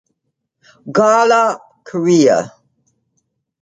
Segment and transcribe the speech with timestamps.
[0.97, 2.41] Gallup Korea